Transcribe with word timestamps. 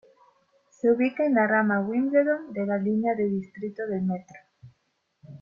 Se 0.71 0.89
ubica 0.91 1.27
en 1.27 1.35
la 1.35 1.45
rama 1.45 1.79
Wimbledon 1.81 2.51
de 2.53 2.65
la 2.65 2.79
línea 2.79 3.13
de 3.13 3.25
distrito 3.25 3.85
del 3.85 4.01
metro. 4.01 4.39